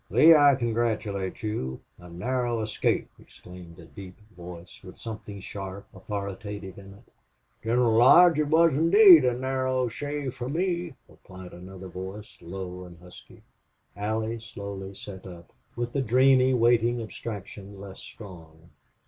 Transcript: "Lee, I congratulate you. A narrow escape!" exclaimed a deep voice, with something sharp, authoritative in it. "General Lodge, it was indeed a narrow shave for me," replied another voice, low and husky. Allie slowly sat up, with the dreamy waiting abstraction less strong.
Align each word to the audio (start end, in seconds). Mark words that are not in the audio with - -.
"Lee, 0.09 0.33
I 0.33 0.55
congratulate 0.55 1.43
you. 1.43 1.79
A 1.99 2.09
narrow 2.09 2.61
escape!" 2.61 3.07
exclaimed 3.19 3.77
a 3.77 3.85
deep 3.85 4.17
voice, 4.35 4.81
with 4.83 4.97
something 4.97 5.39
sharp, 5.41 5.85
authoritative 5.93 6.79
in 6.79 6.95
it. 6.95 7.13
"General 7.63 7.93
Lodge, 7.95 8.39
it 8.39 8.45
was 8.47 8.71
indeed 8.73 9.23
a 9.23 9.35
narrow 9.37 9.89
shave 9.89 10.33
for 10.33 10.49
me," 10.49 10.95
replied 11.07 11.53
another 11.53 11.87
voice, 11.87 12.35
low 12.41 12.83
and 12.83 12.97
husky. 12.99 13.43
Allie 13.95 14.39
slowly 14.39 14.95
sat 14.95 15.27
up, 15.27 15.53
with 15.75 15.93
the 15.93 16.01
dreamy 16.01 16.55
waiting 16.55 16.99
abstraction 16.99 17.79
less 17.79 17.99
strong. 17.99 18.71